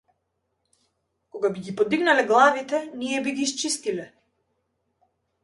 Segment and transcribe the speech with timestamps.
[1.35, 4.09] Кога би ги подигнале главите, ние би ги исчистиле!